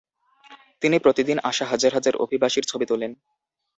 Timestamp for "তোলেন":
2.85-3.11